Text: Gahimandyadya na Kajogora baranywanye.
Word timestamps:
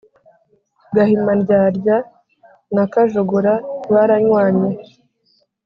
Gahimandyadya 0.95 1.97
na 2.75 2.83
Kajogora 2.91 3.53
baranywanye. 3.93 4.69